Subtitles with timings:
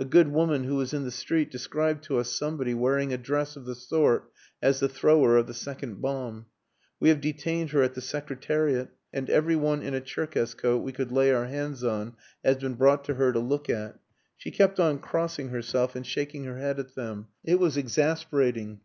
[0.00, 3.54] "A good woman who was in the street described to us somebody wearing a dress
[3.54, 4.28] of the sort
[4.60, 6.46] as the thrower of the second bomb.
[6.98, 10.90] We have detained her at the Secretariat, and every one in a Tcherkess coat we
[10.90, 14.00] could lay our hands on has been brought to her to look at.
[14.36, 17.28] She kept on crossing herself and shaking her head at them.
[17.44, 18.80] It was exasperating...."